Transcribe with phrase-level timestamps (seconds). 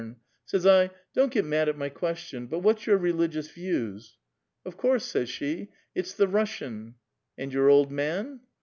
[0.45, 4.17] Says I,' Don't git mad at my question; but what's your religious views.''
[4.65, 6.95] Of course,' says she,' it's the Russian.''
[7.37, 8.43] And your old man \myrviz}ini}z\